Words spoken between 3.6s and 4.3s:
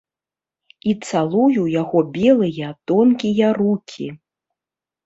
рукі.